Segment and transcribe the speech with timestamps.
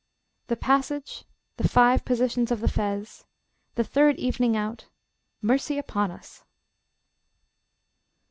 [0.47, 1.25] The Passage
[1.57, 3.25] The Five Positions of the Fez
[3.75, 4.87] The Third Evening Out
[5.43, 6.43] Mercy upon us!